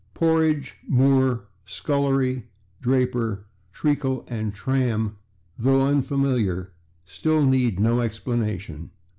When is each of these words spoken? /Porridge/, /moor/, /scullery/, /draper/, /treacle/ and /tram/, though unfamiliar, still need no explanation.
/Porridge/, 0.15 0.71
/moor/, 0.91 1.41
/scullery/, 1.67 2.45
/draper/, 2.81 3.43
/treacle/ 3.75 4.25
and 4.29 4.51
/tram/, 4.55 5.13
though 5.59 5.85
unfamiliar, 5.85 6.71
still 7.05 7.45
need 7.45 7.79
no 7.79 7.99
explanation. 7.99 8.89